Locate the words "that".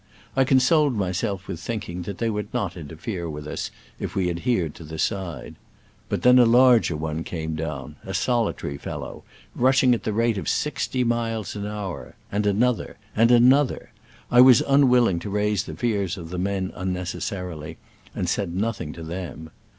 2.09-2.17